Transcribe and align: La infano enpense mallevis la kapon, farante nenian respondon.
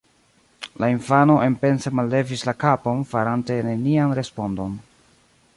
La 0.83 0.87
infano 0.93 1.35
enpense 1.49 1.93
mallevis 1.99 2.45
la 2.49 2.57
kapon, 2.65 3.07
farante 3.15 3.61
nenian 3.71 4.19
respondon. 4.23 4.79